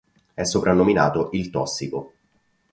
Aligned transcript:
È 0.33 0.41
soprannominato 0.43 1.29
"il 1.33 1.51
tossico". 1.51 2.13